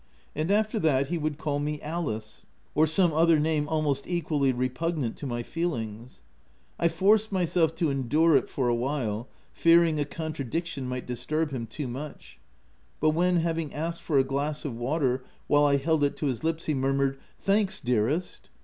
And 0.35 0.49
after 0.49 0.79
that, 0.79 1.09
he 1.09 1.19
would 1.19 1.37
call 1.37 1.59
me 1.59 1.79
Alice— 1.79 2.47
or 2.73 2.87
some 2.87 3.13
other 3.13 3.37
name 3.37 3.67
almost 3.69 4.07
equally 4.07 4.51
repugnant 4.51 5.15
to 5.17 5.27
my 5.27 5.43
feelings. 5.43 6.23
I 6.79 6.87
forced 6.87 7.31
myself 7.31 7.75
to 7.75 7.91
endure 7.91 8.35
it 8.35 8.49
for 8.49 8.67
a 8.67 8.73
while, 8.73 9.27
fearing 9.53 9.99
a 9.99 10.05
contradiction 10.05 10.87
might 10.89 11.05
disturb 11.05 11.51
him 11.51 11.67
too 11.67 11.87
much: 11.87 12.39
but 12.99 13.11
when, 13.11 13.35
having 13.41 13.75
asked 13.75 14.01
for 14.01 14.17
a 14.17 14.23
glass 14.23 14.65
of 14.65 14.75
water, 14.75 15.23
while 15.45 15.65
I 15.67 15.77
held 15.77 16.03
it 16.03 16.17
to 16.17 16.25
his 16.25 16.43
lips, 16.43 16.65
he 16.65 16.73
murmured 16.73 17.19
"Thanks, 17.37 17.79
dearest!" 17.79 18.49